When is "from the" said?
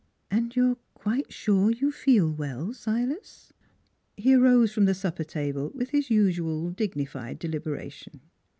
4.73-4.95